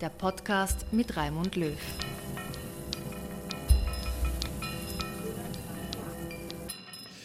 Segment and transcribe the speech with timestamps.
[0.00, 1.72] der Podcast mit Raimund Löw.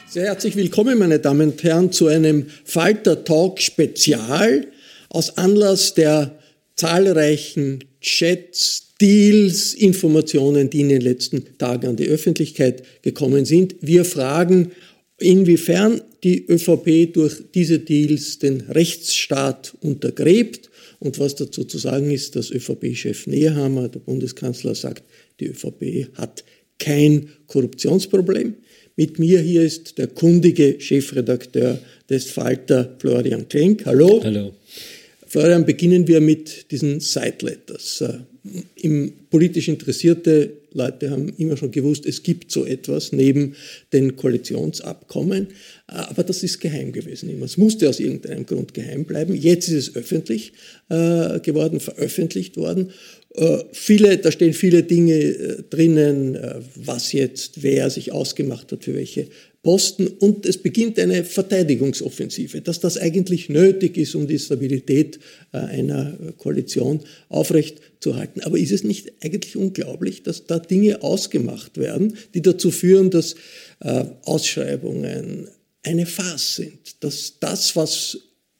[0.09, 4.67] Sehr herzlich willkommen, meine Damen und Herren, zu einem Falter Talk Spezial
[5.09, 6.39] aus Anlass der
[6.75, 13.75] zahlreichen Chats, Deals, Informationen, die in den letzten Tagen an die Öffentlichkeit gekommen sind.
[13.81, 14.71] Wir fragen,
[15.19, 20.69] inwiefern die ÖVP durch diese Deals den Rechtsstaat untergräbt
[21.03, 25.03] und was dazu zu sagen ist, dass ÖVP-Chef Nehammer, der Bundeskanzler, sagt,
[25.41, 26.45] die ÖVP hat
[26.79, 28.55] kein Korruptionsproblem.
[28.95, 31.77] Mit mir hier ist der kundige Chefredakteur
[32.09, 33.85] des Falter, Florian Klenk.
[33.85, 34.21] Hallo.
[34.23, 34.53] Hallo.
[35.27, 38.01] Florian, beginnen wir mit diesen Side Letters.
[38.75, 43.55] Im politisch interessierte Leute haben immer schon gewusst, es gibt so etwas neben
[43.93, 45.47] den Koalitionsabkommen,
[45.87, 47.29] äh, aber das ist geheim gewesen.
[47.41, 49.33] Es musste aus irgendeinem Grund geheim bleiben.
[49.33, 50.53] Jetzt ist es öffentlich
[50.89, 52.91] äh, geworden, veröffentlicht worden.
[53.35, 56.37] Äh, viele, da stehen viele Dinge drinnen,
[56.75, 59.27] was jetzt wer sich ausgemacht hat für welche
[59.63, 65.19] Posten und es beginnt eine Verteidigungsoffensive, dass das eigentlich nötig ist, um die Stabilität
[65.53, 68.41] einer Koalition aufrechtzuerhalten.
[68.41, 73.35] Aber ist es nicht eigentlich unglaublich, dass da Dinge ausgemacht werden, die dazu führen, dass
[73.79, 75.47] Ausschreibungen
[75.81, 78.17] eine Farce sind, dass das, was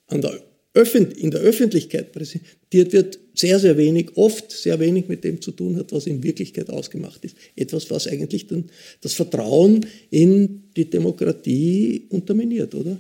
[0.08, 0.42] an der
[0.74, 5.76] in der Öffentlichkeit präsentiert wird, sehr, sehr wenig, oft sehr wenig mit dem zu tun
[5.78, 7.36] hat, was in Wirklichkeit ausgemacht ist.
[7.56, 8.66] Etwas, was eigentlich dann
[9.02, 12.98] das Vertrauen in die Demokratie unterminiert, oder?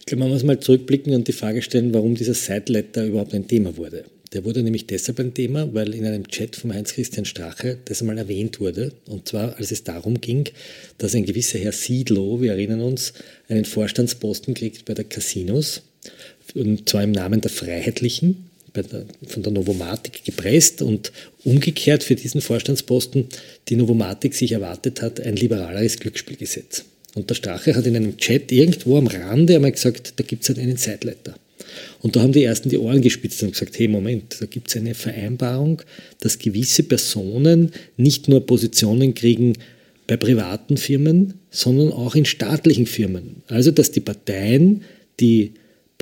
[0.00, 3.48] Ich glaube, man muss mal zurückblicken und die Frage stellen, warum dieser Sideletter überhaupt ein
[3.48, 4.04] Thema wurde.
[4.32, 8.18] Der wurde nämlich deshalb ein Thema, weil in einem Chat von Heinz-Christian Strache das einmal
[8.18, 8.92] erwähnt wurde.
[9.06, 10.48] Und zwar, als es darum ging,
[10.98, 13.12] dass ein gewisser Herr Siedlow, wir erinnern uns,
[13.48, 15.82] einen Vorstandsposten kriegt bei der Casinos
[16.54, 18.50] und zwar im Namen der Freiheitlichen,
[19.28, 21.12] von der Novomatik gepresst und
[21.44, 23.26] umgekehrt für diesen Vorstandsposten
[23.68, 26.84] die Novomatik sich erwartet hat, ein liberaleres Glücksspielgesetz.
[27.14, 30.48] Und der Strache hat in einem Chat irgendwo am Rande einmal gesagt, da gibt es
[30.48, 31.36] halt einen Zeitleiter.
[32.02, 34.76] Und da haben die Ersten die Ohren gespitzt und gesagt, hey Moment, da gibt es
[34.76, 35.82] eine Vereinbarung,
[36.20, 39.54] dass gewisse Personen nicht nur Positionen kriegen
[40.06, 43.42] bei privaten Firmen, sondern auch in staatlichen Firmen.
[43.46, 44.82] Also dass die Parteien,
[45.20, 45.52] die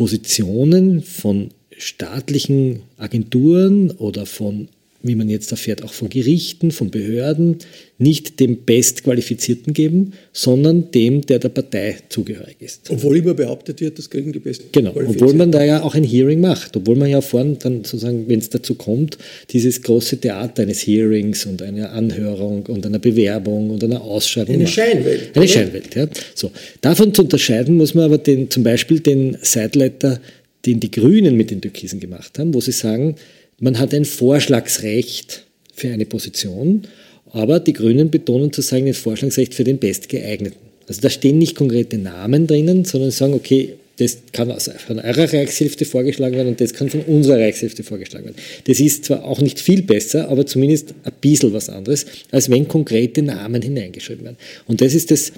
[0.03, 4.67] Positionen von staatlichen Agenturen oder von,
[5.03, 7.59] wie man jetzt erfährt, auch von Gerichten, von Behörden,
[7.99, 12.91] nicht dem Bestqualifizierten geben, sondern dem, der der Partei zugehörig ist.
[12.91, 14.67] Obwohl immer behauptet wird, das kriegen die Besten.
[14.73, 18.29] Genau, obwohl man da ja auch ein Hearing macht, obwohl man ja vorn dann sozusagen,
[18.29, 19.19] wenn es dazu kommt,
[19.51, 24.55] dieses große Theater eines Hearings und einer Anhörung und einer Bewerbung und einer Ausschreibung.
[24.55, 24.75] Eine macht.
[24.75, 25.31] Scheinwelt.
[25.35, 25.49] Eine oder?
[25.53, 26.09] Scheinwelt, ja.
[26.35, 26.51] So.
[26.81, 30.21] Davon zu unterscheiden muss man aber den, zum Beispiel den Sideletter,
[30.67, 33.17] den die Grünen mit den Türkisen gemacht haben, wo sie sagen,
[33.63, 35.45] man hat ein Vorschlagsrecht
[35.75, 36.87] für eine Position
[37.33, 40.59] aber die Grünen betonen zu sagen, ein Vorschlagsrecht für den Bestgeeigneten.
[40.87, 45.85] Also da stehen nicht konkrete Namen drinnen, sondern sagen, okay, das kann von eurer Reichshälfte
[45.85, 48.37] vorgeschlagen werden und das kann von unserer Reichshälfte vorgeschlagen werden.
[48.65, 52.69] Das ist zwar auch nicht viel besser, aber zumindest ein bisschen was anderes, als wenn
[52.69, 54.37] konkrete Namen hineingeschrieben werden.
[54.67, 55.33] Und das ist das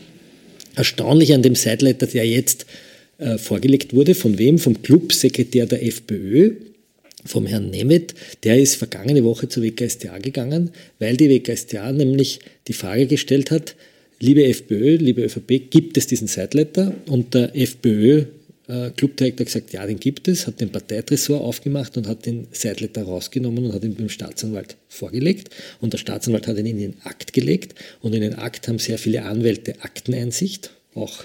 [0.77, 2.67] Erstaunliche an dem Sideletter, der jetzt
[3.19, 4.15] äh, vorgelegt wurde.
[4.15, 4.59] Von wem?
[4.59, 6.55] Vom Clubsekretär der FPÖ,
[7.25, 8.15] vom Herrn Nemeth.
[8.43, 13.76] Der ist vergangene Woche zur WKStA gegangen, weil die WKStA nämlich die Frage gestellt hat,
[14.21, 16.94] liebe FPÖ, liebe ÖVP, gibt es diesen Sideletter?
[17.06, 18.25] Und der FPÖ
[18.69, 23.03] äh, Clubdirektor gesagt, ja, den gibt es, hat den Parteitresor aufgemacht und hat den Seidletter
[23.03, 25.50] rausgenommen und hat ihn beim Staatsanwalt vorgelegt.
[25.81, 27.75] Und der Staatsanwalt hat ihn in den Akt gelegt.
[28.00, 31.25] Und in den Akt haben sehr viele Anwälte Akteneinsicht, auch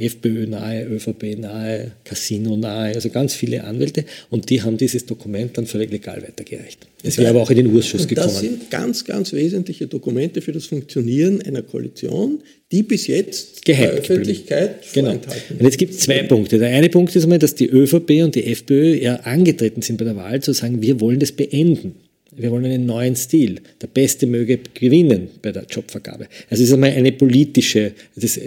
[0.00, 5.56] FPÖ nahe, ÖVP nahe, Casino nahe, also ganz viele Anwälte und die haben dieses Dokument
[5.56, 6.86] dann völlig legal weitergereicht.
[7.02, 8.28] Es wäre aber auch in den Urschuss gekommen.
[8.28, 12.40] Das sind ganz, ganz wesentliche Dokumente für das Funktionieren einer Koalition,
[12.72, 15.10] die bis jetzt Geheim der Öffentlichkeit genau.
[15.10, 16.58] vorenthalten Und jetzt gibt es zwei Punkte.
[16.58, 20.04] Der eine Punkt ist einmal, dass die ÖVP und die FPÖ ja angetreten sind bei
[20.04, 21.94] der Wahl zu sagen, wir wollen das beenden.
[22.40, 23.60] Wir wollen einen neuen Stil.
[23.80, 26.26] Der Beste möge gewinnen bei der Jobvergabe.
[26.48, 28.38] Also es ist einmal eine politische, das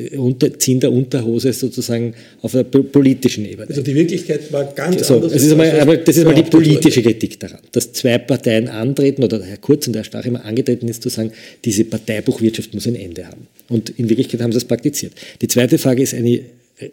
[0.59, 3.67] Ziehen der Unterhose sozusagen auf der politischen Ebene.
[3.67, 5.33] Also die Wirklichkeit war ganz so, anders.
[5.33, 9.23] Es ist einmal, aber das ist mal die politische Kritik daran, dass zwei Parteien antreten
[9.23, 11.31] oder der Herr Kurz und Herr Stach immer angetreten ist zu sagen,
[11.63, 13.47] diese Parteibuchwirtschaft muss ein Ende haben.
[13.69, 15.13] Und in Wirklichkeit haben sie das praktiziert.
[15.41, 16.41] Die zweite Frage ist eine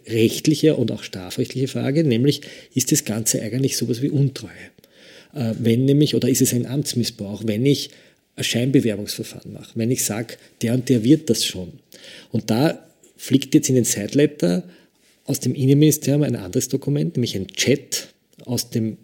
[0.07, 2.41] rechtliche und auch strafrechtliche Frage, nämlich
[2.75, 4.49] ist das Ganze eigentlich sowas wie Untreue?
[5.33, 7.89] Äh, wenn nämlich, oder ist es ein Amtsmissbrauch, wenn ich
[8.35, 11.73] ein Scheinbewerbungsverfahren mache, wenn ich sage, der und der wird das schon.
[12.31, 12.85] Und da
[13.17, 14.63] fliegt jetzt in den Sideletter
[15.25, 18.07] aus dem Innenministerium ein anderes Dokument, nämlich ein Chat
[18.45, 18.97] aus dem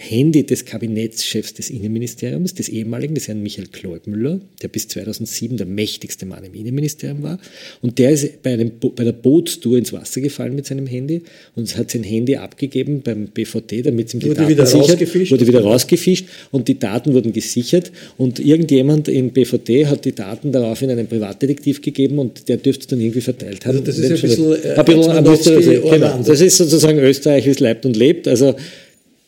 [0.00, 5.66] Handy des Kabinettschefs des Innenministeriums, des ehemaligen, des Herrn Michael Kleubmüller, der bis 2007 der
[5.66, 7.38] mächtigste Mann im Innenministerium war.
[7.82, 11.20] Und der ist bei, einem, bei der Bootstour ins Wasser gefallen mit seinem Handy
[11.54, 14.88] und hat sein Handy abgegeben beim BVD, damit es ihm die wurde Daten wieder sichert.
[14.88, 17.92] Rausgefischt, wurde wieder rausgefischt und die Daten wurden gesichert.
[18.16, 22.80] Und irgendjemand im BVD hat die Daten darauf in einen Privatdetektiv gegeben und der dürfte
[22.80, 23.76] es dann irgendwie verteilt haben.
[23.76, 26.22] Also das ist ein bisschen, äh, ein bisschen, ein bisschen, genau.
[26.24, 28.26] Das ist sozusagen Österreich, wie es leibt und lebt.
[28.26, 28.54] Also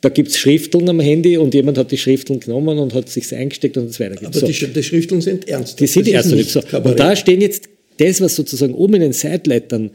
[0.02, 3.32] da gibt es Schrifteln am Handy und jemand hat die Schrifteln genommen und hat sich
[3.34, 4.26] eingesteckt und es weitergegeben.
[4.26, 4.46] Aber so.
[4.46, 5.78] die, die, Schrifteln sind ernst.
[5.78, 6.50] Die sind ernst.
[6.50, 6.60] So.
[6.60, 7.68] Und da stehen jetzt
[7.98, 9.92] das, was sozusagen oben in den Seitleitern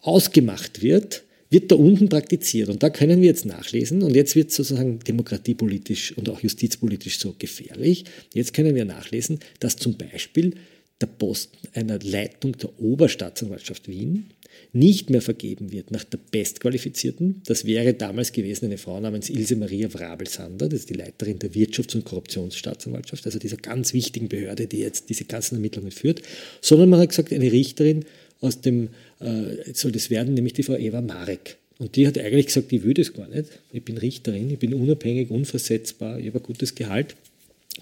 [0.00, 2.70] ausgemacht wird, wird da unten praktiziert.
[2.70, 4.02] Und da können wir jetzt nachlesen.
[4.02, 8.06] Und jetzt wird sozusagen demokratiepolitisch und auch justizpolitisch so gefährlich.
[8.32, 10.54] Jetzt können wir nachlesen, dass zum Beispiel
[11.02, 14.30] der Posten einer Leitung der Oberstaatsanwaltschaft Wien
[14.72, 17.42] nicht mehr vergeben wird nach der Bestqualifizierten.
[17.46, 21.52] Das wäre damals gewesen eine Frau namens Ilse Maria Wrabel-Sander, das ist die Leiterin der
[21.52, 26.22] Wirtschafts- und Korruptionsstaatsanwaltschaft, also dieser ganz wichtigen Behörde, die jetzt diese ganzen Ermittlungen führt,
[26.62, 28.06] sondern man hat gesagt, eine Richterin
[28.40, 28.88] aus dem,
[29.20, 31.58] äh, soll das werden, nämlich die Frau Eva Marek.
[31.78, 33.46] Und die hat eigentlich gesagt, ich will das gar nicht.
[33.72, 37.16] Ich bin Richterin, ich bin unabhängig, unversetzbar, ich habe ein gutes Gehalt.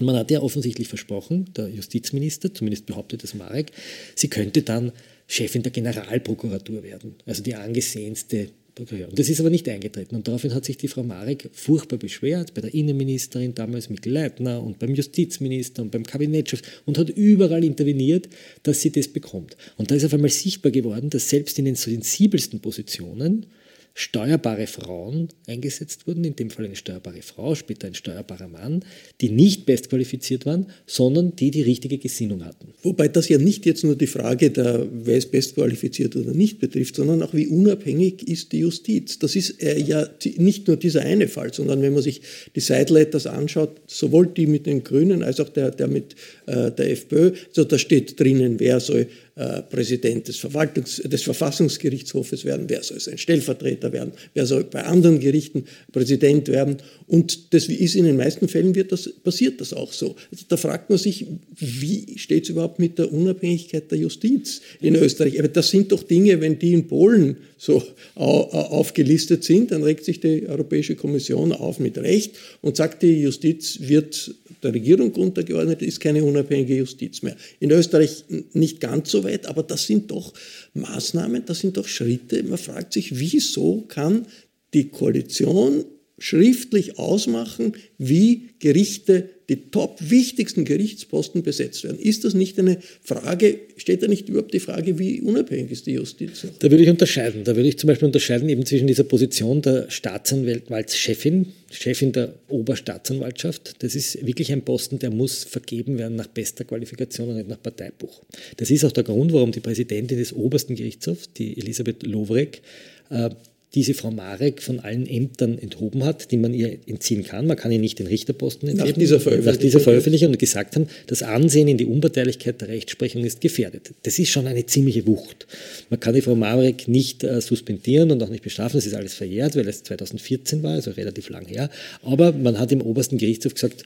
[0.00, 3.72] Man hat ja offensichtlich versprochen, der Justizminister, zumindest behauptet das Marek,
[4.14, 4.92] sie könnte dann
[5.26, 9.10] Chefin der Generalprokuratur werden, also die angesehenste Prokureurin.
[9.10, 10.16] Und das ist aber nicht eingetreten.
[10.16, 14.62] Und daraufhin hat sich die Frau Marek furchtbar beschwert, bei der Innenministerin damals Mikl Leitner
[14.62, 18.28] und beim Justizminister und beim Kabinettschef und hat überall interveniert,
[18.62, 19.56] dass sie das bekommt.
[19.76, 23.46] Und da ist auf einmal sichtbar geworden, dass selbst in den sensibelsten Positionen
[23.94, 28.84] steuerbare Frauen eingesetzt wurden, in dem Fall eine steuerbare Frau, später ein steuerbarer Mann,
[29.20, 32.68] die nicht bestqualifiziert waren, sondern die die richtige Gesinnung hatten.
[32.82, 36.96] Wobei das ja nicht jetzt nur die Frage der, wer ist bestqualifiziert oder nicht betrifft,
[36.96, 39.18] sondern auch wie unabhängig ist die Justiz.
[39.18, 42.20] Das ist äh, ja nicht nur dieser eine Fall, sondern wenn man sich
[42.54, 46.14] die Sideletters anschaut, sowohl die mit den Grünen als auch der, der mit
[46.46, 49.08] äh, der FPÖ, also da steht drinnen, wer soll
[49.40, 54.84] äh, Präsident des, Verwaltungs-, des Verfassungsgerichtshofes werden, wer soll sein Stellvertreter werden, wer soll bei
[54.84, 56.76] anderen Gerichten Präsident werden.
[57.06, 60.14] Und das ist in den meisten Fällen wird das, passiert das auch so.
[60.30, 64.94] Also da fragt man sich, wie steht es überhaupt mit der Unabhängigkeit der Justiz in
[64.94, 65.38] Österreich?
[65.38, 67.82] Aber das sind doch Dinge, wenn die in Polen so
[68.14, 73.80] aufgelistet sind, dann regt sich die Europäische Kommission auf mit Recht und sagt, die Justiz
[73.80, 77.36] wird der Regierung untergeordnet, ist keine unabhängige Justiz mehr.
[77.60, 80.32] In Österreich nicht ganz so weit, aber das sind doch
[80.74, 82.42] Maßnahmen, das sind doch Schritte.
[82.42, 84.26] Man fragt sich, wieso kann
[84.74, 85.84] die Koalition
[86.18, 91.98] schriftlich ausmachen, wie Gerichte die top wichtigsten Gerichtsposten besetzt werden.
[91.98, 95.92] Ist das nicht eine Frage, steht da nicht überhaupt die Frage, wie unabhängig ist die
[95.92, 96.46] Justiz?
[96.60, 97.42] Da würde ich unterscheiden.
[97.42, 103.82] Da würde ich zum Beispiel unterscheiden eben zwischen dieser Position der Staatsanwaltschefin, Chefin der Oberstaatsanwaltschaft.
[103.82, 107.60] Das ist wirklich ein Posten, der muss vergeben werden nach bester Qualifikation und nicht nach
[107.60, 108.22] Parteibuch.
[108.56, 112.62] Das ist auch der Grund, warum die Präsidentin des obersten Gerichtshofs, die Elisabeth Lovrek,
[113.10, 113.30] äh,
[113.74, 117.46] diese Frau Marek von allen Ämtern enthoben hat, die man ihr entziehen kann.
[117.46, 118.88] Man kann ihr nicht den Richterposten entziehen.
[118.88, 119.54] Nach dieser Veröffentlichung.
[119.54, 123.92] Nach dieser Veröffentlichung und gesagt haben, das Ansehen in die Unparteilichkeit der Rechtsprechung ist gefährdet.
[124.02, 125.46] Das ist schon eine ziemliche Wucht.
[125.88, 128.78] Man kann die Frau Marek nicht äh, suspendieren und auch nicht bestrafen.
[128.78, 131.70] Das ist alles verjährt, weil es 2014 war, also relativ lang her.
[132.02, 133.84] Aber man hat im obersten Gerichtshof gesagt,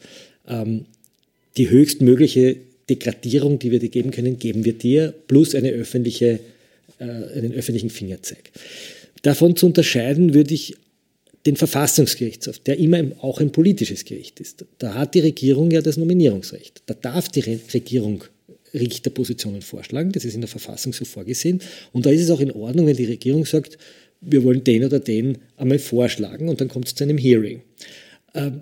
[0.49, 0.87] ähm,
[1.59, 2.57] die höchstmögliche
[2.89, 6.41] Degradierung, die wir dir geben können, geben wir dir, plus eine öffentliche,
[6.99, 8.51] äh, einen öffentlichen Fingerzeig.
[9.25, 10.77] Davon zu unterscheiden würde ich
[11.47, 14.67] den Verfassungsgerichtshof, der immer auch ein politisches Gericht ist.
[14.79, 16.83] Da hat die Regierung ja das Nominierungsrecht.
[16.85, 18.25] Da darf die Regierung
[18.75, 20.13] Richterpositionen vorschlagen.
[20.13, 21.61] Das ist in der Verfassung so vorgesehen.
[21.93, 23.79] Und da ist es auch in Ordnung, wenn die Regierung sagt,
[24.21, 27.63] wir wollen den oder den einmal vorschlagen und dann kommt es zu einem Hearing.
[28.35, 28.61] Ähm,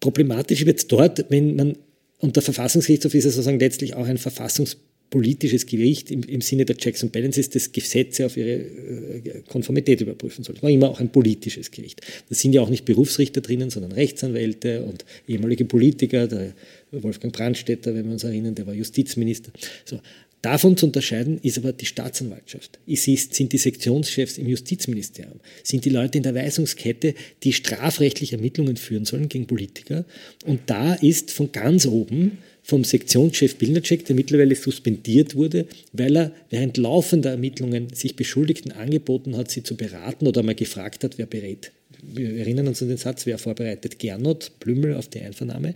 [0.00, 1.76] problematisch wird es dort, wenn man,
[2.20, 4.78] und der Verfassungsgerichtshof ist ja sozusagen letztlich auch ein Verfassungs
[5.14, 10.00] politisches Gericht im, im, Sinne der Checks and Balances das Gesetze auf ihre äh, Konformität
[10.00, 10.56] überprüfen soll.
[10.56, 12.00] Es war immer auch ein politisches Gericht.
[12.28, 16.52] Da sind ja auch nicht Berufsrichter drinnen, sondern Rechtsanwälte und ehemalige Politiker, der
[16.90, 19.52] Wolfgang Brandstätter, wenn wir uns erinnern, der war Justizminister.
[19.84, 20.00] So.
[20.42, 22.80] Davon zu unterscheiden ist aber die Staatsanwaltschaft.
[22.84, 28.32] Es ist, sind die Sektionschefs im Justizministerium, sind die Leute in der Weisungskette, die strafrechtlich
[28.32, 30.04] Ermittlungen führen sollen gegen Politiker.
[30.44, 36.32] Und da ist von ganz oben vom Sektionschef Bilnacek, der mittlerweile suspendiert wurde, weil er
[36.48, 41.26] während laufender Ermittlungen sich Beschuldigten angeboten hat, sie zu beraten oder mal gefragt hat, wer
[41.26, 41.72] berät.
[42.02, 45.74] Wir erinnern uns an den Satz, wer vorbereitet Gernot Blümel auf die Einvernahme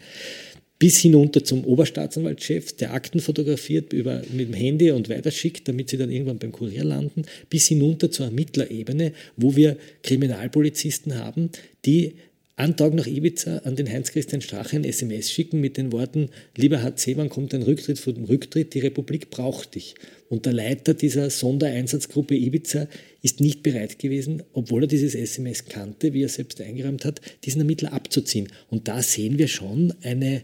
[0.79, 5.97] bis hinunter zum Oberstaatsanwaltschef, der Akten fotografiert über, mit dem Handy und weiterschickt, damit sie
[5.97, 11.51] dann irgendwann beim Kurier landen, bis hinunter zur Ermittlerebene, wo wir Kriminalpolizisten haben,
[11.85, 12.15] die
[12.59, 16.83] einen Tag nach Ibiza an den Heinz-Christian Strache ein SMS schicken mit den Worten, lieber
[16.83, 18.75] HC, wann kommt ein Rücktritt vor dem Rücktritt?
[18.75, 19.95] Die Republik braucht dich.
[20.29, 22.89] Und der Leiter dieser Sondereinsatzgruppe Ibiza
[23.23, 27.61] ist nicht bereit gewesen, obwohl er dieses SMS kannte, wie er selbst eingeräumt hat, diesen
[27.61, 28.49] Ermittler abzuziehen.
[28.71, 30.43] Und da sehen wir schon eine,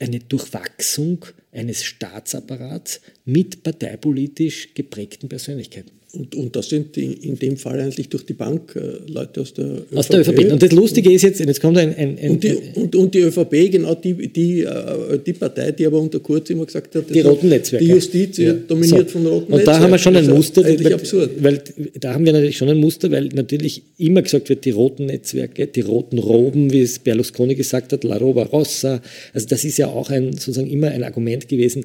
[0.00, 6.03] eine Durchwachsung eines Staatsapparats mit parteipolitisch geprägten Persönlichkeiten.
[6.16, 9.64] Und, und das sind in, dem Fall eigentlich durch die Bank äh, Leute aus der
[9.64, 9.96] ÖVP.
[9.96, 10.52] Aus der ÖVP.
[10.52, 11.94] Und das Lustige ist jetzt, jetzt kommt ein...
[11.94, 15.86] ein, ein und, die, und, und, die, ÖVP, genau die, die, äh, die Partei, die
[15.86, 17.84] aber unter Kurz immer gesagt hat, die roten Netzwerke.
[17.84, 18.52] Die Justiz ja.
[18.52, 19.18] dominiert so.
[19.18, 20.62] von roten Und da haben wir schon ein Muster.
[20.62, 21.30] Das weil, absurd.
[21.40, 21.62] Weil,
[21.98, 25.66] da haben wir natürlich schon ein Muster, weil natürlich immer gesagt wird, die roten Netzwerke,
[25.66, 29.00] die roten Roben, wie es Berlusconi gesagt hat, La Roba Rossa.
[29.32, 31.84] Also das ist ja auch ein, sozusagen immer ein Argument gewesen,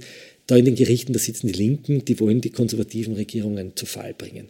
[0.49, 4.15] da in den Gerichten, da sitzen die Linken, die wollen die konservativen Regierungen zu Fall
[4.15, 4.47] bringen.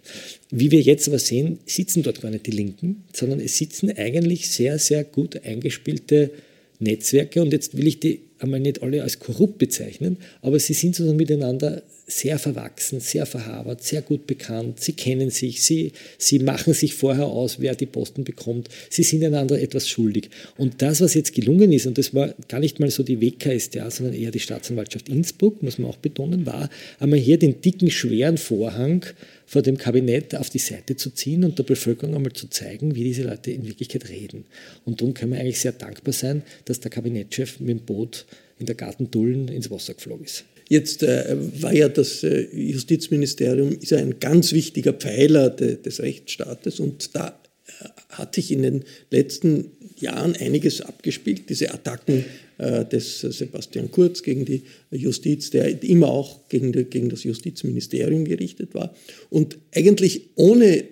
[0.50, 4.50] Wie wir jetzt aber sehen, sitzen dort gar nicht die Linken, sondern es sitzen eigentlich
[4.50, 6.32] sehr, sehr gut eingespielte
[6.80, 7.42] Netzwerke.
[7.42, 11.18] Und jetzt will ich die einmal nicht alle als korrupt bezeichnen, aber sie sind sozusagen
[11.18, 14.80] miteinander sehr verwachsen, sehr verhabert, sehr gut bekannt.
[14.80, 18.68] Sie kennen sich, sie, sie machen sich vorher aus, wer die Posten bekommt.
[18.90, 20.30] Sie sind einander etwas schuldig.
[20.58, 23.92] Und das, was jetzt gelungen ist, und das war gar nicht mal so die WKStA,
[23.92, 28.38] sondern eher die Staatsanwaltschaft Innsbruck, muss man auch betonen, war einmal hier den dicken, schweren
[28.38, 29.06] Vorhang
[29.46, 33.04] vor dem Kabinett auf die Seite zu ziehen und der Bevölkerung einmal zu zeigen, wie
[33.04, 34.46] diese Leute in Wirklichkeit reden.
[34.86, 38.26] Und darum können wir eigentlich sehr dankbar sein, dass der Kabinettschef mit dem Boot
[38.60, 40.46] in der Gartendullen ins Wasser geflogen ist.
[40.70, 46.00] Jetzt äh, war ja das äh, Justizministerium ist ja ein ganz wichtiger Pfeiler de, des
[46.00, 51.50] Rechtsstaates und da äh, hat sich in den letzten Jahren einiges abgespielt.
[51.50, 52.24] Diese Attacken
[52.60, 58.94] des Sebastian Kurz gegen die Justiz, der immer auch gegen, gegen das Justizministerium gerichtet war.
[59.30, 60.84] Und eigentlich ohne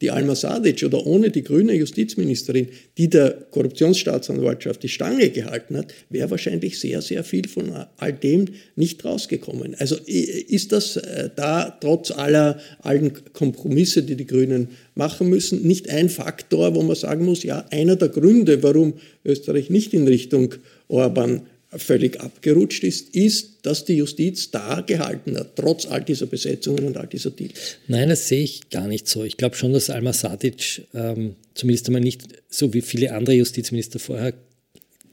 [0.00, 5.92] die Alma Sadic oder ohne die grüne Justizministerin, die der Korruptionsstaatsanwaltschaft die Stange gehalten hat,
[6.10, 8.46] wäre wahrscheinlich sehr, sehr viel von all dem
[8.76, 9.74] nicht rausgekommen.
[9.78, 15.90] Also ist das äh, da trotz aller allen Kompromisse, die die Grünen machen müssen, nicht
[15.90, 20.54] ein Faktor, wo man sagen muss, ja, einer der Gründe, warum Österreich nicht in Richtung
[20.88, 21.42] Orban
[21.76, 26.96] völlig abgerutscht ist, ist, dass die Justiz da gehalten hat, trotz all dieser Besetzungen und
[26.96, 27.76] all dieser Deals.
[27.88, 29.24] Nein, das sehe ich gar nicht so.
[29.24, 33.98] Ich glaube schon, dass Alma Sadic ähm, zumindest einmal nicht so wie viele andere Justizminister
[33.98, 34.32] vorher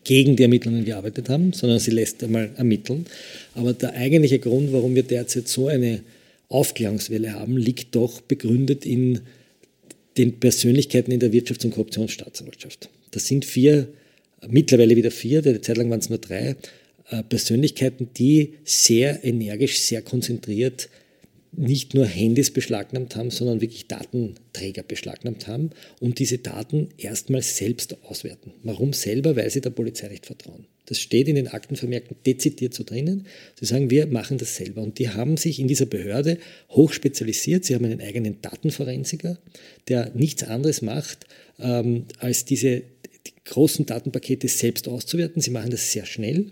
[0.06, 3.06] gegen die Ermittlungen gearbeitet haben, sondern sie lässt einmal ermitteln.
[3.56, 6.02] Aber der eigentliche Grund, warum wir derzeit so eine
[6.48, 9.22] Aufklärungswelle haben, liegt doch begründet in
[10.18, 12.88] den Persönlichkeiten in der Wirtschafts- und Korruptionsstaatsanwaltschaft.
[13.12, 13.88] Das sind vier
[14.50, 16.56] mittlerweile wieder vier, eine Zeit lang waren es nur drei,
[17.10, 20.90] äh, Persönlichkeiten, die sehr energisch, sehr konzentriert
[21.58, 27.98] nicht nur Handys beschlagnahmt haben, sondern wirklich Datenträger beschlagnahmt haben und diese Daten erstmals selbst
[28.04, 28.52] auswerten.
[28.64, 29.36] Warum selber?
[29.36, 30.66] Weil sie der Polizei nicht vertrauen.
[30.88, 33.26] Das steht in den Aktenvermerken dezidiert so drinnen.
[33.60, 34.84] Sie sagen, wir machen das selber.
[34.84, 36.38] Und die haben sich in dieser Behörde
[36.70, 37.66] hoch spezialisiert.
[37.66, 39.40] Sie haben einen eigenen Datenforensiker,
[39.88, 41.26] der nichts anderes macht,
[41.60, 42.84] ähm, als diese die
[43.46, 45.42] großen Datenpakete selbst auszuwerten.
[45.42, 46.48] Sie machen das sehr schnell.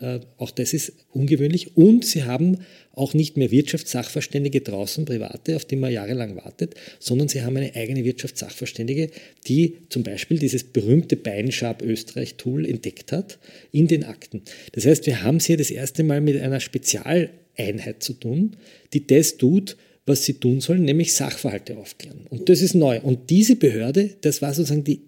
[0.00, 1.76] Äh, auch das ist ungewöhnlich.
[1.76, 2.58] Und sie haben
[2.92, 7.74] auch nicht mehr Wirtschaftssachverständige draußen, private, auf die man jahrelang wartet, sondern sie haben eine
[7.74, 9.10] eigene Wirtschaftssachverständige,
[9.46, 13.38] die zum Beispiel dieses berühmte Beinschab Österreich-Tool entdeckt hat
[13.72, 14.42] in den Akten.
[14.72, 18.56] Das heißt, wir haben es hier das erste Mal mit einer Spezialeinheit zu tun,
[18.92, 19.76] die das tut,
[20.06, 22.26] was sie tun sollen, nämlich Sachverhalte aufklären.
[22.30, 23.00] Und das ist neu.
[23.00, 25.00] Und diese Behörde, das war sozusagen die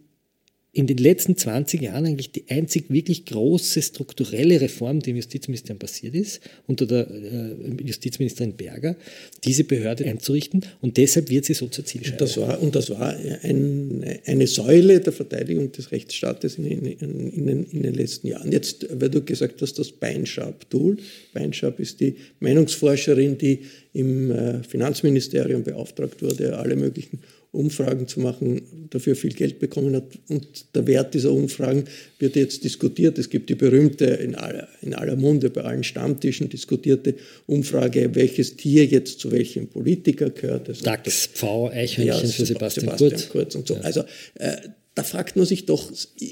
[0.79, 5.81] in den letzten 20 Jahren eigentlich die einzig wirklich große strukturelle Reform, die im Justizministerium
[5.81, 8.95] passiert ist, unter der äh, Justizministerin Berger,
[9.43, 12.13] diese Behörde einzurichten und deshalb wird sie so zur Zielscheibe.
[12.13, 16.87] Und das war, und das war ein, eine Säule der Verteidigung des Rechtsstaates in, in,
[16.87, 18.53] in, den, in, den, letzten Jahren.
[18.53, 20.99] Jetzt, weil du gesagt hast, das Beinschab-Tool.
[21.35, 23.63] Beinschab ist die Meinungsforscherin, die
[23.95, 27.19] im äh, Finanzministerium beauftragt wurde, alle möglichen
[27.51, 30.05] Umfragen zu machen, dafür viel Geld bekommen hat.
[30.29, 31.85] Und der Wert dieser Umfragen
[32.19, 33.19] wird jetzt diskutiert.
[33.19, 37.15] Es gibt die berühmte, in aller, in aller Munde, bei allen Stammtischen diskutierte
[37.47, 40.69] Umfrage, welches Tier jetzt zu welchem Politiker gehört.
[40.69, 43.29] Also DAX, Pfau, Eichhörnchen ja, für Sebastian, Sebastian Kurz.
[43.31, 43.55] Kurz.
[43.55, 43.75] und so.
[43.75, 43.81] Ja.
[43.81, 44.57] Also äh,
[44.95, 45.91] da fragt man sich doch,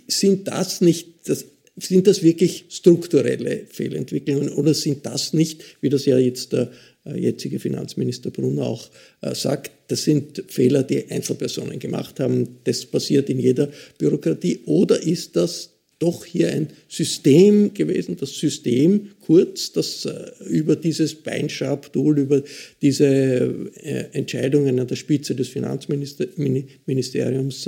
[0.08, 1.46] sind das nicht das
[1.76, 6.70] sind das wirklich strukturelle Fehlentwicklungen oder sind das nicht, wie das ja jetzt der
[7.06, 8.88] äh, jetzige Finanzminister Brunner auch
[9.20, 12.56] äh, sagt, das sind Fehler, die Einzelpersonen gemacht haben.
[12.64, 13.68] Das passiert in jeder
[13.98, 14.60] Bürokratie.
[14.66, 21.14] Oder ist das doch hier ein System gewesen, das System kurz, das äh, über dieses
[21.14, 22.42] Beinschab-Tool, über
[22.82, 23.70] diese
[24.12, 27.66] Entscheidungen an der Spitze des Finanzministeriums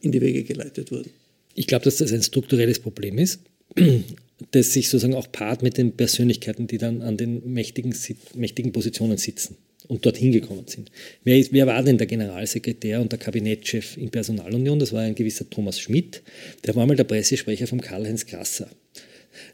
[0.00, 1.10] in die Wege geleitet wurden?
[1.54, 3.40] Ich glaube, dass das ein strukturelles Problem ist
[4.50, 7.94] das sich sozusagen auch paart mit den Persönlichkeiten, die dann an den mächtigen,
[8.34, 9.56] mächtigen Positionen sitzen
[9.88, 10.90] und dorthin gekommen sind.
[11.24, 14.78] Wer, wer, war denn der Generalsekretär und der Kabinettschef in Personalunion?
[14.78, 16.22] Das war ein gewisser Thomas Schmidt.
[16.64, 18.68] Der war mal der Pressesprecher von Karl-Heinz Grasser.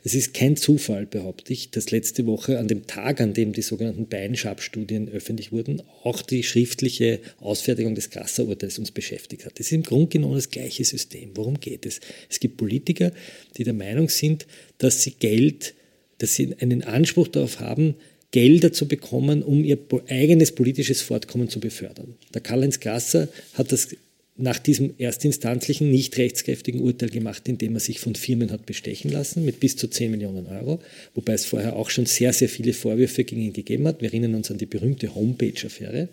[0.04, 3.62] Es ist kein Zufall, behaupte ich, dass letzte Woche an dem Tag, an dem die
[3.62, 9.58] sogenannten Beinschab-Studien öffentlich wurden, auch die schriftliche Ausfertigung des Grasser-Urteils uns beschäftigt hat.
[9.58, 11.30] Das ist im Grunde genommen das gleiche System.
[11.34, 12.00] Worum geht es?
[12.30, 13.12] Es gibt Politiker,
[13.56, 14.46] die der Meinung sind,
[14.78, 15.74] dass sie Geld,
[16.18, 17.94] dass sie einen Anspruch darauf haben,
[18.30, 22.14] Gelder zu bekommen, um ihr eigenes politisches Fortkommen zu befördern.
[22.34, 23.88] Der Karl-Heinz Grasser hat das
[24.38, 29.44] nach diesem erstinstanzlichen, nicht rechtskräftigen Urteil gemacht, indem er sich von Firmen hat bestechen lassen
[29.44, 30.80] mit bis zu 10 Millionen Euro,
[31.14, 34.00] wobei es vorher auch schon sehr, sehr viele Vorwürfe gegen ihn gegeben hat.
[34.00, 36.08] Wir erinnern uns an die berühmte Homepage-Affäre.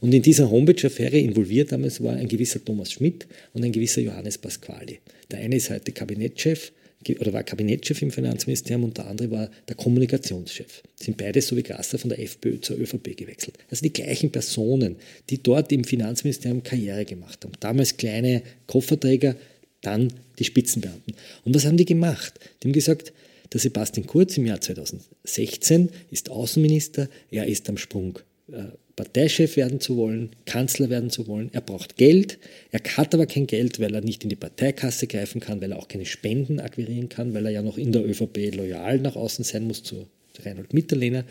[0.00, 4.36] Und in dieser Homepage-Affäre involviert damals war ein gewisser Thomas Schmidt und ein gewisser Johannes
[4.36, 4.98] Pasquali.
[5.30, 6.72] Der eine ist heute Kabinettschef,
[7.20, 10.82] oder war Kabinettschef im Finanzministerium und der andere war der Kommunikationschef.
[10.96, 13.58] Sind beide so wie Grasser von der FPÖ zur ÖVP gewechselt.
[13.70, 14.96] Also die gleichen Personen,
[15.30, 17.52] die dort im Finanzministerium Karriere gemacht haben.
[17.60, 19.36] Damals kleine Kofferträger,
[19.80, 21.14] dann die Spitzenbeamten.
[21.44, 22.38] Und was haben die gemacht?
[22.62, 23.12] Die haben gesagt,
[23.52, 28.18] der Sebastian Kurz im Jahr 2016 ist Außenminister, er ist am Sprung
[28.50, 28.64] äh,
[29.02, 31.50] Parteichef werden zu wollen, Kanzler werden zu wollen.
[31.52, 32.38] Er braucht Geld.
[32.70, 35.78] Er hat aber kein Geld, weil er nicht in die Parteikasse greifen kann, weil er
[35.78, 39.44] auch keine Spenden akquirieren kann, weil er ja noch in der ÖVP loyal nach außen
[39.44, 40.06] sein muss zu
[40.44, 41.24] Reinhold Mitterlehner.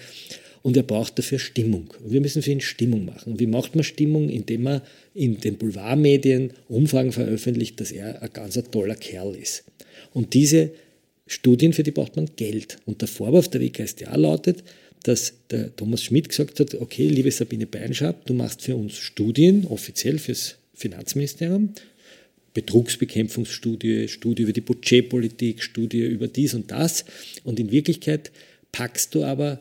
[0.64, 1.94] Und er braucht dafür Stimmung.
[2.04, 3.34] Und wir müssen für ihn Stimmung machen.
[3.34, 4.28] Und wie macht man Stimmung?
[4.28, 9.64] Indem er in den Boulevardmedien Umfragen veröffentlicht, dass er ein ganz toller Kerl ist.
[10.14, 10.72] Und diese
[11.26, 12.78] Studien, für die braucht man Geld.
[12.86, 14.64] Und der Vorwurf der WKStA lautet,
[15.04, 19.66] dass der Thomas Schmidt gesagt hat, okay, liebe Sabine Beinschab, du machst für uns Studien,
[19.66, 21.74] offiziell fürs Finanzministerium,
[22.54, 27.06] Betrugsbekämpfungsstudie, Studie über die Budgetpolitik, Studie über dies und das.
[27.44, 28.32] Und in Wirklichkeit
[28.72, 29.60] packst du aber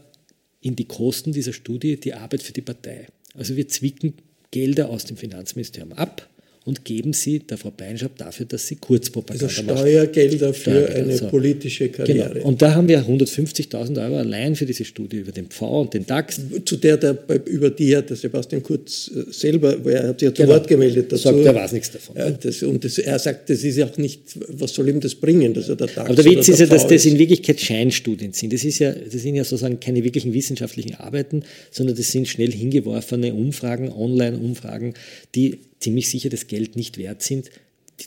[0.61, 3.07] in die Kosten dieser Studie die Arbeit für die Partei.
[3.35, 4.15] Also wir zwicken
[4.51, 6.29] Gelder aus dem Finanzministerium ab
[6.71, 11.17] und geben sie der Frau Beinschab dafür, dass sie Kurzpropaganda also Steuergelder für Steuergelder, eine
[11.17, 11.27] so.
[11.27, 12.35] politische Karriere.
[12.35, 12.47] Genau.
[12.47, 16.07] Und da haben wir 150.000 Euro allein für diese Studie über den V und den
[16.07, 16.41] DAX.
[16.65, 20.35] Zu der, der über die hat der Sebastian Kurz äh, selber, er hat sich ja
[20.35, 20.55] zu genau.
[20.55, 21.25] Wort gemeldet dazu.
[21.25, 22.17] Sagt, er weiß nichts davon.
[22.17, 25.17] Ja, das, und das, er sagt, das ist ja auch nicht, was soll ihm das
[25.17, 25.53] bringen?
[25.53, 28.53] Dass er der DAX Aber der Witz ist ja, dass das in Wirklichkeit Scheinstudien sind.
[28.53, 32.53] Das, ist ja, das sind ja sozusagen keine wirklichen wissenschaftlichen Arbeiten, sondern das sind schnell
[32.53, 34.95] hingeworfene Umfragen, Online-Umfragen,
[35.35, 37.51] die ziemlich sicher das Geld nicht wert sind,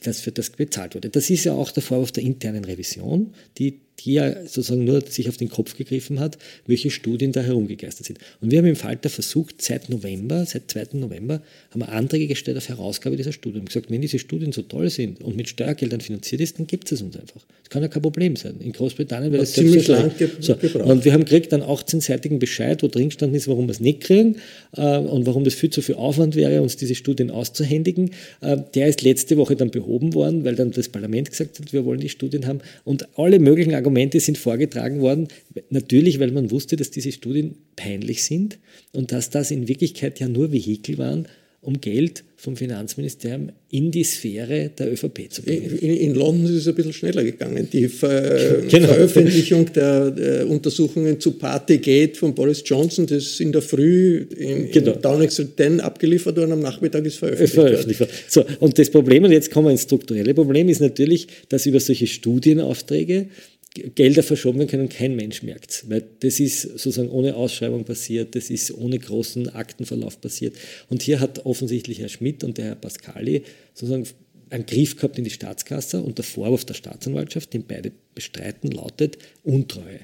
[0.04, 1.10] das für das bezahlt wurde.
[1.10, 5.30] Das ist ja auch der Vorwurf der internen Revision, die die ja sozusagen nur sich
[5.30, 6.38] auf den Kopf gegriffen hat,
[6.68, 8.20] welche Studien da herumgegeistert sind.
[8.42, 10.88] Und wir haben im Falter versucht, seit November, seit 2.
[10.94, 13.62] November, haben wir Anträge gestellt auf Herausgabe dieser Studien.
[13.62, 16.92] Und gesagt, wenn diese Studien so toll sind und mit Steuergeldern finanziert ist, dann gibt
[16.92, 17.42] es uns einfach.
[17.64, 18.56] Das kann ja kein Problem sein.
[18.60, 20.56] In Großbritannien wäre das ziemlich lang so.
[20.84, 24.02] Und wir haben gekriegt einen 18-seitigen Bescheid, wo drin gestanden ist, warum wir es nicht
[24.02, 24.38] kriegen
[24.76, 28.12] äh, und warum das viel zu viel Aufwand wäre, uns diese Studien auszuhändigen.
[28.42, 31.86] Äh, der ist letzte Woche dann behoben worden, weil dann das Parlament gesagt hat, wir
[31.86, 32.60] wollen die Studien haben.
[32.84, 35.28] Und alle möglichen Argumente sind vorgetragen worden,
[35.70, 38.60] natürlich, weil man wusste, dass diese Studien peinlich sind
[38.92, 41.28] und dass das in Wirklichkeit ja nur Vehikel waren,
[41.64, 45.78] um Geld vom Finanzministerium in die Sphäre der ÖVP zu bringen.
[45.80, 47.70] In, in London ist es ein bisschen schneller gegangen.
[47.72, 48.90] Die Ver genau.
[48.90, 54.72] Veröffentlichung der, der, Untersuchungen zu Partygate von Boris Johnson, das ist in der Früh in,
[54.72, 54.92] genau.
[54.92, 58.12] in Downing Street 10 abgeliefert worden, am Nachmittag ist veröffentlicht, veröffentlicht worden.
[58.28, 61.80] So, und das Problem, und jetzt kommen wir ins strukturelle Problem, ist natürlich, dass über
[61.80, 63.28] solche Studienaufträge
[63.74, 65.90] Gelder verschoben werden können, kein Mensch merkt es.
[65.90, 70.56] Weil das ist sozusagen ohne Ausschreibung passiert, das ist ohne großen Aktenverlauf passiert.
[70.90, 74.08] Und hier hat offensichtlich Herr Schmidt und der Herr Pascali sozusagen
[74.52, 79.18] einen Griff gehabt in die Staatskasse und der Vorwurf der Staatsanwaltschaft, den beide bestreiten, lautet
[79.44, 80.02] Untreue.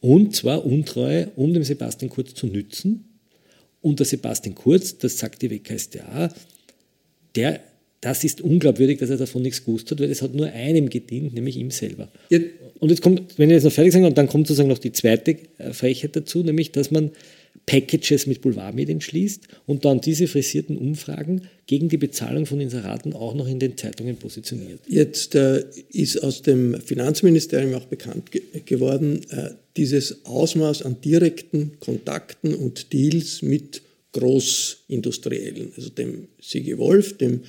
[0.00, 3.20] Und zwar Untreue, um dem Sebastian Kurz zu nützen.
[3.80, 6.34] Und der Sebastian Kurz, das sagt die WKStA,
[7.36, 7.60] der
[8.02, 11.34] das ist unglaubwürdig, dass er davon nichts gewusst hat, weil es hat nur einem gedient,
[11.34, 12.08] nämlich ihm selber.
[12.28, 12.40] Ja.
[12.80, 14.92] Und jetzt kommt, wenn ich jetzt noch fertig sage, und dann kommt sozusagen noch die
[14.92, 17.12] zweite äh, Frechheit dazu, nämlich, dass man
[17.64, 23.34] Packages mit Boulevardmedien schließt und dann diese frisierten Umfragen gegen die Bezahlung von Inseraten auch
[23.34, 24.80] noch in den Zeitungen positioniert.
[24.88, 31.78] Jetzt äh, ist aus dem Finanzministerium auch bekannt ge geworden, äh, dieses Ausmaß an direkten
[31.78, 33.82] Kontakten und Deals mit
[34.92, 37.40] Großindustriellen, also dem Sigi Wolf, dem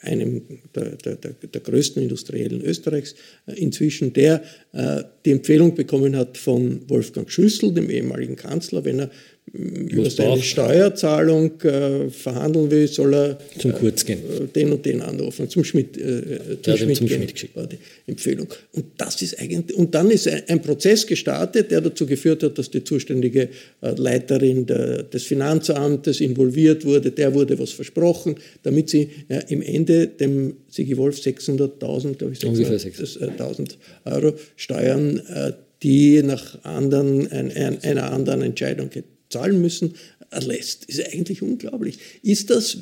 [0.00, 0.42] einem
[0.74, 3.14] der, der, der, größten Industriellen Österreichs
[3.46, 9.00] äh, inzwischen, der äh, die Empfehlung bekommen hat von Wolfgang Schüssel, dem ehemaligen Kanzler, wenn
[9.00, 9.10] er
[9.52, 14.20] über seine Steuerzahlung äh, verhandeln will, soll er zum Kurz gehen.
[14.20, 17.56] Äh, den und den anrufen, zum Schmidt, äh, zum Schmidt, zum Schmidt geschickt.
[17.56, 18.46] war die Empfehlung.
[18.72, 22.56] Und das ist eigentlich, und dann ist ein, ein, Prozess gestartet, der dazu geführt hat,
[22.56, 23.48] dass die zuständige
[23.82, 29.62] äh, Leiterin der, des Finanzamtes involviert wurde, der wurde was versprochen, damit sie ja, im
[29.62, 35.52] Ende dem Sigi Wolf 600.000, glaube ich, 600.000 Euro Steuern, äh,
[35.82, 38.90] die nach anderen, ein, ein, einer anderen Entscheidung
[39.32, 39.94] zahlen müssen,
[40.32, 40.84] erlässt.
[40.86, 41.98] Ist eigentlich unglaublich.
[42.22, 42.78] Ist das,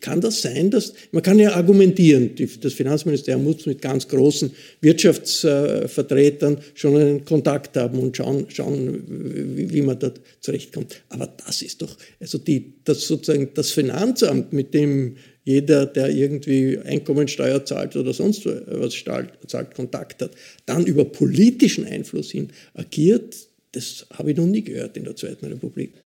[0.00, 6.58] kann das sein, dass, man kann ja argumentieren, das Finanzministerium muss mit ganz großen Wirtschaftsvertretern
[6.74, 9.04] schon einen Kontakt haben und schauen, schauen
[9.56, 11.02] wie, man da zurechtkommt.
[11.08, 16.76] Aber das ist doch, also die, das sozusagen das Finanzamt, mit dem jeder, der irgendwie
[16.76, 18.94] Einkommensteuer zahlt oder sonst was
[19.46, 20.32] zahlt, Kontakt hat,
[20.66, 23.36] dann über politischen Einfluss hin agiert,
[23.72, 26.02] Das habe ich noch nie gehört in der Zweiten Republik.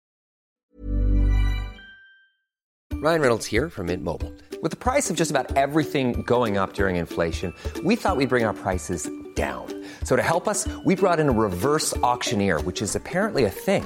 [3.00, 4.34] Ryan Reynolds here from Mint Mobile.
[4.64, 8.44] With the price of just about everything going up during inflation, we thought we'd bring
[8.44, 9.68] our prices down.
[10.04, 13.86] So to help us, we brought in a reverse auctioneer, which is apparently a thing.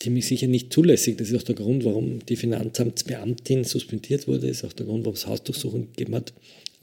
[0.00, 1.16] ziemlich sicher nicht zulässig.
[1.18, 4.48] Das ist auch der Grund, warum die Finanzamtsbeamtin suspendiert wurde.
[4.48, 6.32] Das ist auch der Grund, warum es Hausdurchsuchungen gegeben hat.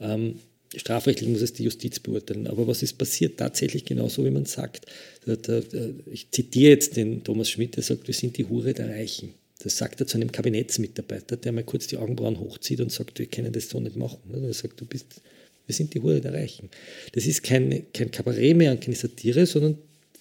[0.00, 0.36] Ähm,
[0.74, 2.46] strafrechtlich muss es die Justiz beurteilen.
[2.46, 3.38] Aber was ist passiert?
[3.38, 4.86] Tatsächlich genauso, wie man sagt.
[5.26, 9.34] Ich zitiere jetzt den Thomas Schmidt, der sagt, wir sind die Hure der Reichen.
[9.60, 13.26] Das sagt er zu einem Kabinettsmitarbeiter, der mal kurz die Augenbrauen hochzieht und sagt, wir
[13.26, 14.18] können das so nicht machen.
[14.32, 15.20] Er sagt, du bist,
[15.66, 16.70] wir sind die Hure der Reichen.
[17.12, 19.78] Das ist kein, kein Kabarett mehr und keine Satire, sondern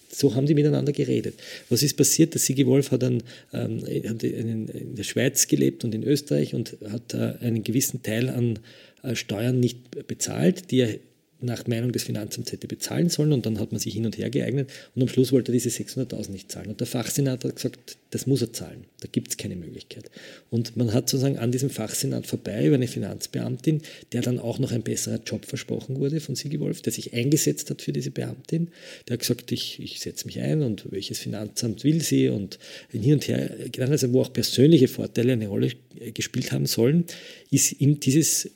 [0.09, 1.35] so haben die miteinander geredet.
[1.69, 2.33] Was ist passiert?
[2.33, 6.77] Der Sigi Wolf hat, einen, ähm, hat in der Schweiz gelebt und in Österreich und
[6.89, 8.59] hat äh, einen gewissen Teil an
[9.03, 10.95] äh, Steuern nicht bezahlt, die er
[11.39, 14.29] nach Meinung des Finanzamts hätte bezahlen sollen und dann hat man sich hin und her
[14.29, 16.69] geeignet und am Schluss wollte er diese 600.000 nicht zahlen.
[16.69, 20.09] Und der Fachsenat hat gesagt, das muss er zahlen, da gibt es keine Möglichkeit.
[20.49, 23.81] Und man hat sozusagen an diesem Fachsenat vorbei über eine Finanzbeamtin,
[24.13, 27.69] der dann auch noch ein besserer Job versprochen wurde von Sigi Wolf, der sich eingesetzt
[27.69, 28.69] hat für diese Beamtin,
[29.07, 32.57] der hat gesagt, ich, ich setze mich ein und welches Finanzamt will sie und
[32.89, 35.71] hin und her also wo auch persönliche Vorteile eine Rolle
[36.13, 37.05] gespielt haben sollen,
[37.51, 38.49] ist ihm dieses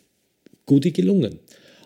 [0.65, 1.39] Gute gelungen.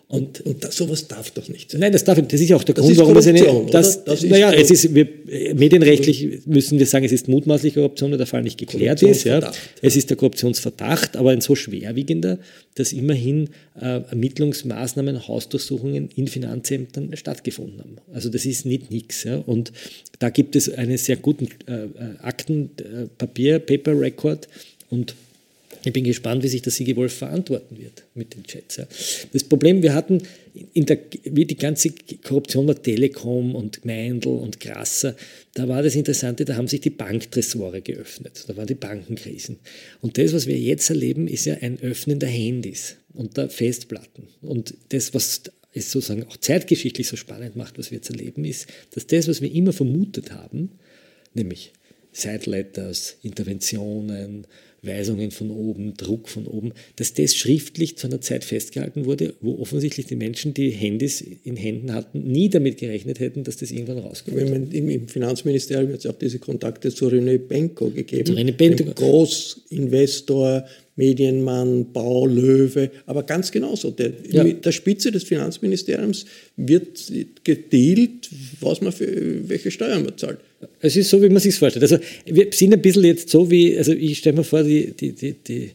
[0.08, 1.80] Und, und das, sowas darf doch nicht sein.
[1.80, 2.32] Nein, das darf nicht.
[2.32, 3.66] Das ist ja auch der Das Grund, warum es eine.
[3.72, 4.04] Das?
[4.04, 5.08] Das ist naja, es ist, wir,
[5.54, 9.24] medienrechtlich müssen wir sagen, es ist mutmaßliche Korruption, weil der Fall nicht geklärt ist.
[9.24, 9.52] Ja.
[9.82, 12.38] Es ist der Korruptionsverdacht, aber ein so schwerwiegender,
[12.76, 13.48] dass immerhin
[13.80, 17.96] äh, Ermittlungsmaßnahmen, Hausdurchsuchungen in Finanzämtern stattgefunden haben.
[18.12, 19.24] Also das ist nicht nichts.
[19.24, 19.38] Ja.
[19.38, 19.72] Und
[20.20, 21.88] da gibt es einen sehr guten äh, äh,
[22.22, 24.46] Aktenpapier, Paper Record
[24.88, 25.16] und
[25.86, 28.80] ich bin gespannt, wie sich der Sigi Wolf verantworten wird mit den Chats.
[29.32, 30.20] Das Problem, wir hatten
[30.72, 31.92] in der, wie die ganze
[32.24, 35.14] Korruption war Telekom und Meindl und Grasser,
[35.54, 38.44] da war das Interessante, da haben sich die Banktresore geöffnet.
[38.48, 39.60] Da waren die Bankenkrisen.
[40.00, 44.26] Und das, was wir jetzt erleben, ist ja ein Öffnen der Handys und der Festplatten.
[44.42, 48.66] Und das, was es sozusagen auch zeitgeschichtlich so spannend macht, was wir jetzt erleben, ist,
[48.90, 50.70] dass das, was wir immer vermutet haben,
[51.32, 51.72] nämlich
[52.10, 54.48] Sideletters, Interventionen,
[54.86, 59.58] Weisungen von oben, Druck von oben, dass das schriftlich zu einer Zeit festgehalten wurde, wo
[59.58, 63.98] offensichtlich die Menschen, die Handys in Händen hatten, nie damit gerechnet hätten, dass das irgendwann
[63.98, 64.36] rauskommt.
[64.50, 68.36] Man im, Finanzministerium hat es auch diese Kontakte zu René Benko gegeben.
[68.36, 68.84] René Benko.
[68.94, 73.90] Großinvestor, Medienmann, Baulöwe, aber ganz genauso.
[73.90, 74.42] Der, Ja.
[74.42, 76.24] Mit der Spitze des Finanzministeriums
[76.56, 77.12] wird
[77.44, 80.38] gedealt, was man für welche Steuern man zahlt.
[80.80, 81.82] Es ist so, wie man sich vorstellt.
[81.82, 85.12] Also wir sind ein bisschen jetzt so wie, also ich stelle mir vor, die, die,
[85.12, 85.70] die, die,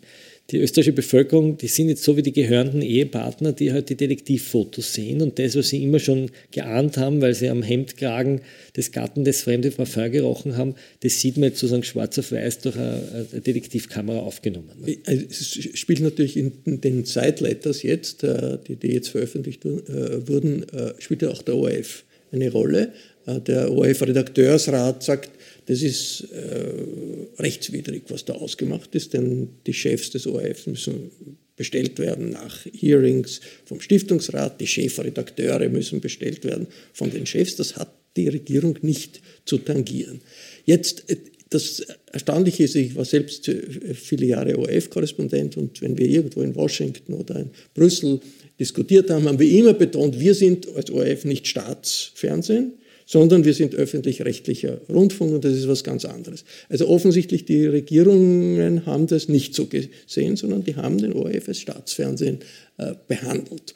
[0.51, 4.93] die österreichische Bevölkerung, die sind jetzt so wie die gehörenden Ehepartner, die halt die Detektivfotos
[4.93, 8.41] sehen und das, was sie immer schon geahnt haben, weil sie am Hemdkragen
[8.75, 12.60] des Gatten des fremde Parfum gerochen haben, das sieht man jetzt sozusagen schwarz auf weiß
[12.60, 14.71] durch eine, Detektivkamera aufgenommen.
[14.84, 14.97] ne?
[15.06, 20.93] Also Es spielt natürlich in den Sideletters jetzt, äh, die, jetzt veröffentlicht äh, wurden, äh,
[20.99, 22.93] spielt ja auch der ORF eine Rolle
[23.25, 25.31] der ORF-Redakteursrat sagt,
[25.67, 31.12] das ist äh, rechtswidrig, was da ausgemacht ist, denn die Chefs des ORF müssen
[31.55, 37.55] bestellt werden nach Hearings vom Stiftungsrat, die Chefredakteure müssen bestellt werden von den Chefs.
[37.55, 40.21] Das hat die Regierung nicht zu tangieren.
[40.65, 41.17] Jetzt, äh,
[41.49, 46.55] das Erstaunliche ist, ich war selbst äh, viele Jahre ORF-Korrespondent und wenn wir irgendwo in
[46.55, 48.19] Washington oder in Brüssel
[48.60, 52.73] diskutiert haben, haben wir immer betont, wir sind als ORF nicht Staatsfernsehen,
[53.12, 56.45] sondern wir sind öffentlich-rechtlicher Rundfunk und das ist was ganz anderes.
[56.69, 61.60] Also offensichtlich die Regierungen haben das nicht so gesehen, sondern die haben den ORF als
[61.60, 62.39] Staatsfernsehen
[62.78, 63.76] äh, behandelt.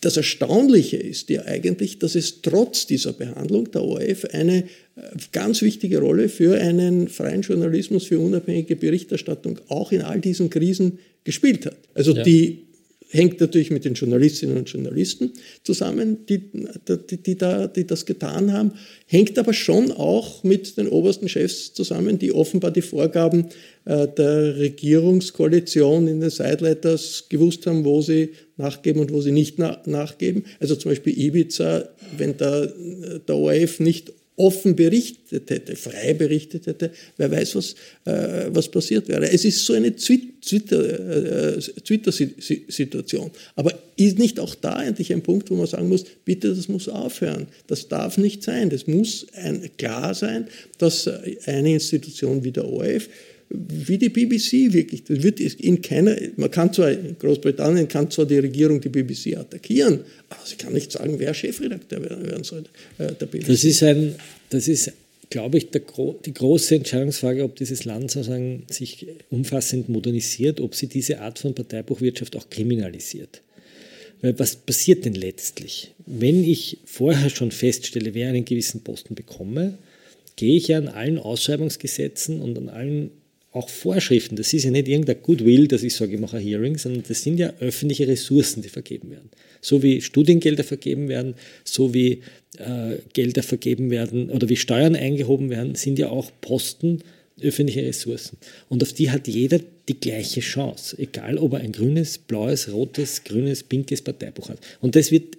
[0.00, 4.66] Das Erstaunliche ist ja eigentlich, dass es trotz dieser Behandlung der ORF eine äh,
[5.32, 11.00] ganz wichtige Rolle für einen freien Journalismus, für unabhängige Berichterstattung auch in all diesen Krisen
[11.24, 11.78] gespielt hat.
[11.94, 12.22] Also Ja.
[12.22, 12.62] die
[13.12, 16.50] hängt natürlich mit den Journalistinnen und Journalisten zusammen, die,
[16.88, 18.72] die, die, da, die das getan haben,
[19.06, 23.48] hängt aber schon auch mit den obersten Chefs zusammen, die offenbar die Vorgaben
[23.84, 29.58] äh, der Regierungskoalition in den Sideletters gewusst haben, wo sie nachgeben und wo sie nicht
[29.58, 30.44] na nachgeben.
[30.58, 32.70] Also zum Beispiel Ibiza, wenn da äh,
[33.28, 37.74] der ORF nicht offen berichtet hätte, frei berichtet hätte, wer weiß, was,
[38.04, 39.30] äh, was passiert wäre.
[39.30, 43.30] Es ist so eine Twitter- äh, Twitter-Situation.
[43.54, 46.88] Aber ist nicht auch da eigentlich ein Punkt, wo man sagen muss, bitte, das muss
[46.88, 47.46] aufhören.
[47.68, 48.68] Das darf nicht sein.
[48.68, 53.08] Das muss ein, klar sein, dass äh, eine Institution wie der ORF
[53.54, 55.04] wie die BBC wirklich.
[55.04, 59.36] Das wird in keiner, man kann zwar, in Großbritannien kann zwar die Regierung die BBC
[59.36, 62.64] attackieren, aber sie kann nicht sagen, wer Chefredakteur werden soll
[62.98, 63.48] äh, der BBC.
[63.48, 64.14] Das ist ein,
[64.50, 64.92] das ist,
[65.30, 65.82] glaube ich, der,
[66.24, 71.54] die große Entscheidungsfrage, ob dieses Land sozusagen sich umfassend modernisiert, ob sie diese Art von
[71.54, 73.42] Parteibuchwirtschaft auch kriminalisiert.
[74.22, 75.92] Weil was passiert denn letztlich?
[76.06, 79.78] Wenn ich vorher schon feststelle, wer einen gewissen Posten bekomme,
[80.36, 83.10] gehe ich ja an allen Ausschreibungsgesetzen und an allen
[83.52, 84.36] auch Vorschriften.
[84.36, 87.22] Das ist ja nicht irgendein Goodwill, dass ich sage, ich mache ein Hearing, sondern das
[87.22, 89.30] sind ja öffentliche Ressourcen, die vergeben werden.
[89.60, 91.34] So wie Studiengelder vergeben werden,
[91.64, 92.22] so wie
[92.58, 97.02] äh, Gelder vergeben werden oder wie Steuern eingehoben werden, sind ja auch Posten
[97.40, 98.38] öffentliche Ressourcen.
[98.68, 103.24] Und auf die hat jeder die gleiche Chance, egal ob er ein grünes, blaues, rotes,
[103.24, 104.58] grünes, pinkes Parteibuch hat.
[104.80, 105.36] Und das wird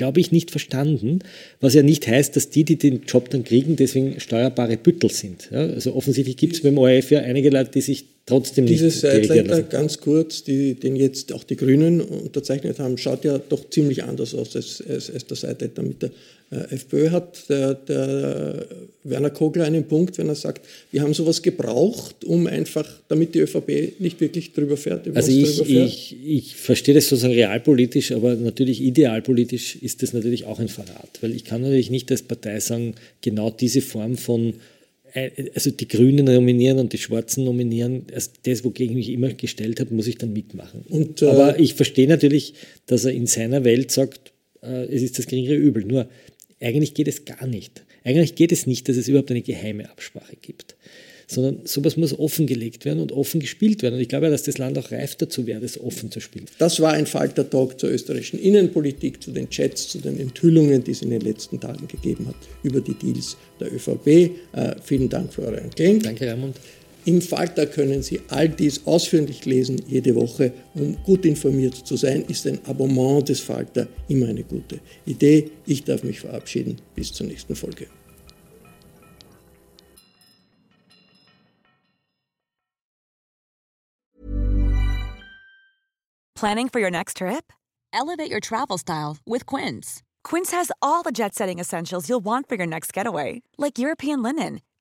[0.00, 1.18] glaube ich, nicht verstanden,
[1.60, 5.50] was ja nicht heißt, dass die, die den Job dann kriegen, deswegen steuerbare Büttel sind.
[5.52, 9.02] Ja, also offensichtlich gibt es beim ORF ja einige Leute, die sich trotzdem nicht Dieses
[9.02, 9.68] dirigieren Sideletter, lassen.
[9.68, 14.34] ganz kurz, die, den jetzt auch die Grünen unterzeichnet haben, schaut ja doch ziemlich anders
[14.34, 16.12] aus als, als, als der Sideletter mit der äh,
[16.50, 17.10] FPÖ.
[17.10, 18.66] Hat der, der
[19.04, 23.40] Werner Kogler einen Punkt, wenn er sagt, wir haben sowas gebraucht, um einfach, damit die
[23.40, 25.06] ÖVP nicht wirklich drüber fährt.
[25.14, 25.88] Also ich, drüber fährt?
[25.88, 31.18] ich, ich verstehe das sozusagen realpolitisch, aber natürlich idealpolitisch ist das natürlich auch ein Verrat,
[31.20, 34.54] weil ich kann natürlich nicht als Partei sagen, genau diese Form von
[35.12, 39.32] äh, also die Grünen nominieren und die Schwarzen nominieren, also das, wogegen ich mich immer
[39.32, 40.84] gestellt habe, muss ich dann mitmachen.
[40.88, 42.54] Und, äh, Aber ich verstehe natürlich,
[42.86, 44.32] dass er in seiner Welt sagt,
[44.62, 45.84] äh, es ist das geringere Übel.
[45.84, 46.08] Nur
[46.60, 47.84] eigentlich geht es gar nicht.
[48.04, 50.76] Eigentlich geht es nicht, dass es überhaupt eine geheime Absprache gibt
[51.30, 53.94] sondern sowas muss offengelegt werden und offen gespielt werden.
[53.94, 56.46] Und ich glaube, dass das Land auch reif dazu wäre, das offen zu spielen.
[56.58, 61.02] Das war ein Falter-Talk zur österreichischen Innenpolitik, zu den Chats, zu den Enthüllungen, die es
[61.02, 64.06] in den letzten Tagen gegeben hat über die Deals der ÖVP.
[64.06, 64.30] Äh,
[64.82, 66.02] vielen Dank, Florian Klenk.
[66.02, 66.56] Danke, Raimund.
[67.04, 70.52] Im Falter können Sie all dies ausführlich lesen jede Woche.
[70.74, 75.50] Um gut informiert zu sein, ist ein Abonnement des Falter immer eine gute Idee.
[75.66, 76.76] Ich darf mich verabschieden.
[76.94, 77.86] Bis zur nächsten Folge.
[86.34, 87.52] Planning for your next trip?
[87.92, 90.02] Elevate your travel style with Quince.
[90.24, 94.22] Quince has all the jet setting essentials you'll want for your next getaway, like European
[94.22, 94.60] linen,